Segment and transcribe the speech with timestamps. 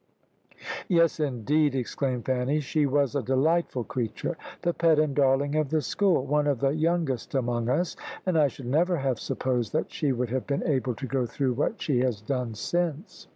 [0.87, 2.59] "Yes, indeed," exclaimed Fanny.
[2.59, 6.71] "She was a delightful creature, the pet and darling of the school, one of the
[6.73, 10.95] youngest among us; and I should never have supposed that she would have been able
[10.95, 13.27] to go through what she has done since."